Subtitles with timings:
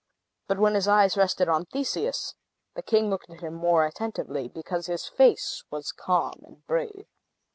[0.47, 2.33] But when his eyes rested on Theseus,
[2.73, 7.05] the king looked at him more attentively, because his face was calm and brave.